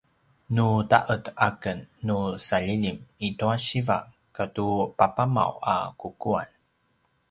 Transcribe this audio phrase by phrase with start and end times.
[0.55, 2.17] nu ta’ed aken nu
[2.47, 3.97] salilim i tua siva
[4.35, 6.49] katu papamaw a kukuan